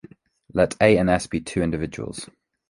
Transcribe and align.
Let 0.51 0.73
"a" 0.81 0.97
and 0.97 1.11
"s" 1.11 1.27
be 1.27 1.41
two 1.41 1.61
individuals. 1.61 2.27